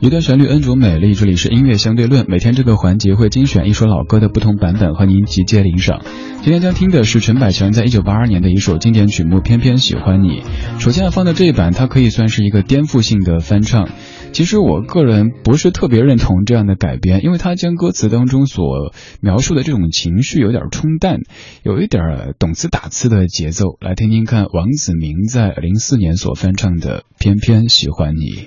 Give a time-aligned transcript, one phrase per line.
[0.00, 1.12] 一段旋律，恩卓美丽。
[1.12, 6.00] 这里是音乐相对论，每天这个环节会精选一首老歌的不同版本和您集结领赏。
[6.40, 10.40] 今天将听的是陈百强在一九八二年的一首经典曲目《偏偏喜欢你》。
[10.80, 13.90] 首先要放的这一版，它可以算是一个颠覆性的翻唱。
[14.32, 21.18] 其实我个人不是特别认同这样的改编，因为他将歌词当中所描述的这种情绪有点冲淡，
[21.62, 22.02] 有一点
[22.38, 23.76] 懂词打字的节奏。
[23.82, 28.46] 来听听看王子明在零四年所翻唱的《偏偏喜欢你》。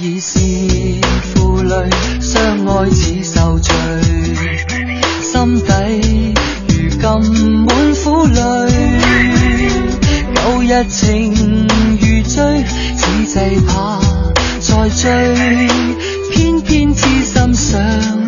[0.00, 0.38] 已是
[1.34, 1.74] 负累，
[2.20, 3.74] 相爱似受罪，
[5.20, 6.34] 心底
[6.68, 8.70] 如今满苦泪。
[10.36, 11.34] 旧日情
[12.00, 12.64] 如醉，
[12.96, 13.98] 此际怕
[14.60, 15.36] 再追，
[16.32, 18.27] 偏偏痴心想。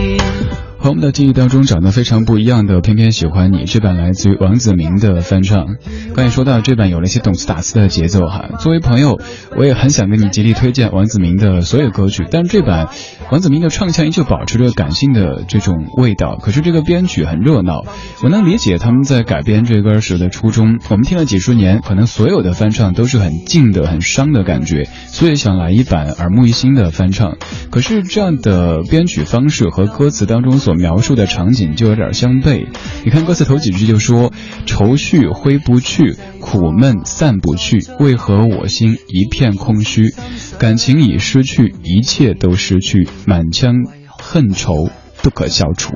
[0.81, 5.75] 朋我们的记忆当中，长得非常不一样的，偏偏喜欢你这版来自于王子明的翻唱。
[6.15, 8.49] 刚才说到这版有了一些动词打词的节奏哈。
[8.57, 9.19] 作为朋友，
[9.55, 12.89] 我也很想跟你极力推荐王子明的所有歌曲，但这版
[13.29, 16.37] 王子明的唱腔依旧保持着感性的这种味道。
[16.41, 17.83] 可是这个编曲很热闹，
[18.23, 20.79] 我能理解他们在改编这歌时的初衷。
[20.89, 27.35] 我们听了几十年，可能所有的翻唱都是很静的、很伤的感觉，所以想来一版耳目一新的翻唱。
[27.69, 32.65] 可是这样的编曲方式和歌词当中所所描述的场景就有点相悖。
[33.03, 34.31] 你看歌词头几句就说
[34.65, 40.13] ：“愁绪挥不去，苦闷散不去，为何我心一片空虚？
[40.59, 43.73] 感情已失去，一切都失去，满腔
[44.17, 44.89] 恨愁
[45.21, 45.91] 不可消除。”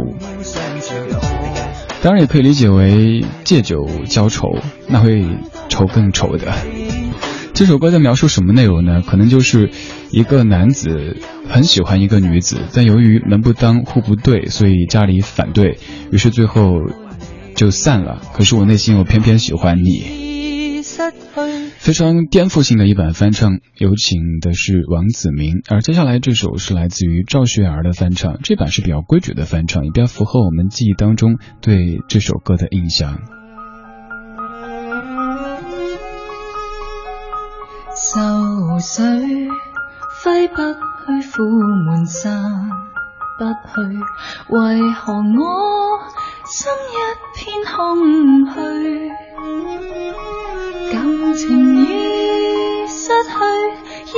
[2.03, 4.49] 当然，也可以理解为借酒浇愁，
[4.89, 5.25] 那会
[5.69, 6.53] 愁更愁的。
[7.53, 9.01] 这首歌在描述什么内容呢？
[9.01, 9.69] 可能就是
[10.11, 11.15] 一个男子。
[11.49, 15.77] 很喜欢一个女子，但由于门不当户不对，所以家里反对
[16.11, 16.79] 于是最后
[17.55, 18.21] 就散了。
[18.33, 20.81] 可是我内心又偏偏喜欢你，
[21.79, 25.61] 非常颠覆性的一版翻唱，有请的是王子明。
[25.69, 33.17] 而接下来这首是来自于赵学而的翻唱，这版是比较规矩的翻唱，也比较符合我们记忆当中对这首歌的印象。
[37.95, 39.47] 愁水。
[40.25, 41.43] 挥不去苦
[41.85, 42.33] 闷，散
[43.37, 43.99] 不去，
[44.49, 45.99] 为何我
[46.47, 49.09] 心一片空虚？
[50.91, 54.17] 感情已失去，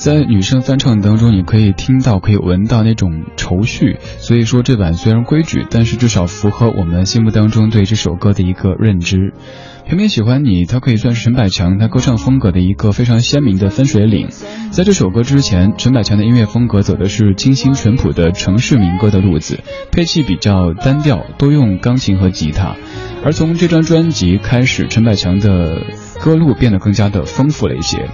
[0.07, 9.33] 在女生翻唱当中，你可以听到、可以闻到那种愁绪，所以说这版虽然规矩，但是至少符合我们心目当中对这首歌的一个认知。
[9.85, 14.29] 偏偏喜欢你，它可以算是陈百强他歌唱风格的一个非常鲜明的分水岭。
[14.71, 19.59] 在这首歌之前，陈百强的音乐风格走的是清新淳朴的城市民歌的路子，
[19.91, 22.77] 配器比较单调，多用钢琴和吉他。
[23.25, 25.81] 而从这张专辑开始，陈百强的
[26.21, 28.07] 歌路变得更加的丰富了一些。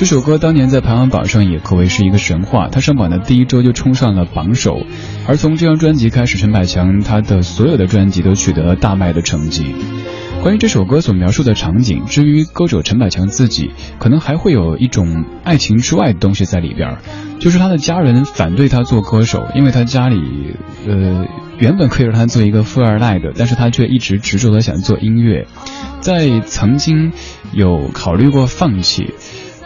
[0.00, 2.68] 这首歌当年在排行榜上也可谓是一个神话。
[2.72, 4.78] 它上榜的第一周就冲上了榜首，
[5.28, 9.74] 而从这张专辑开始，陈百强他的所有的专辑都取得了大卖的成绩。
[10.42, 16.96] 关于这首歌所描述的场景，至于歌手陈百强自己，可能还会有一种爱情之外的东西在里边
[17.38, 20.18] 就是他的家人反对他做歌手，因为他家里，
[20.88, 21.26] 呃，
[21.58, 25.44] 原本可以让他做一个富二代的，但是他却一直执着的想做音乐，
[26.00, 27.12] 在曾经
[27.52, 29.12] 有考虑过放弃。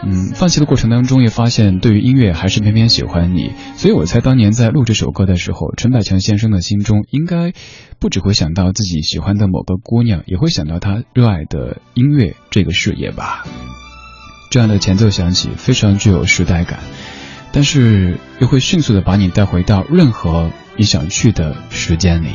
[0.07, 7.53] 嗯，放弃的过程当中也发现，对于音乐还是偏偏喜欢你，所以我猜当年在录这首歌的时候，陈百强先生的心中应该
[7.99, 13.45] 不只会想到自己喜欢的某个姑娘，也会想到他热爱的音乐这个事业吧。
[14.51, 16.79] 这样的前奏响起，非常具有时代感，
[17.51, 22.29] 但是又会迅速的把你带回到任何你想去的时间里。